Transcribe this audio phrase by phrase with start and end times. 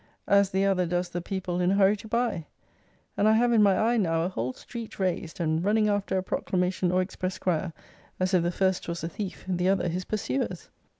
[0.27, 2.47] ]as the other does the people in a hurry to buy.
[3.15, 6.23] And I have in my eye now a whole street raised, and running after a
[6.23, 7.71] proclamation or express crier,
[8.19, 10.71] as if the first was a thief, the other his pursuers.